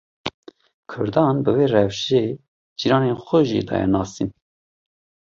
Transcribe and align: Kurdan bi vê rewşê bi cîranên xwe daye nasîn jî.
Kurdan 0.91 1.35
bi 1.43 1.51
vê 1.57 1.65
rewşê 1.73 2.21
bi 2.35 2.39
cîranên 2.79 3.17
xwe 3.25 3.39
daye 3.67 3.87
nasîn 3.93 4.29
jî. 4.33 4.37